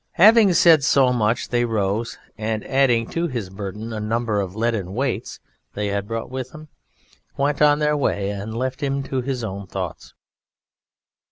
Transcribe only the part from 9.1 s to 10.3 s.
his own thoughts.